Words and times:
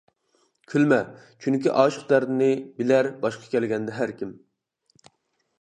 كۈلمە 0.71 0.97
چۈنكى 1.45 1.73
ئاشىق 1.81 2.07
دەردىنى، 2.13 2.49
بىلەر 2.81 3.13
باشقا 3.27 3.53
كەلگەندە 3.55 3.99
ھەركىم. 4.03 4.37